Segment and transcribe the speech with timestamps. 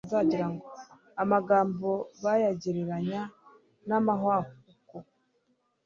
[1.23, 1.89] amagambo
[2.23, 3.21] bayagereranya
[3.87, 4.95] n'amahwakuko